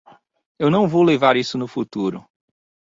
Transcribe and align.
Eu 0.57 0.71
não 0.71 0.87
vou 0.87 1.03
levar 1.03 1.35
isso 1.37 1.59
no 1.59 1.67
futuro. 1.67 2.27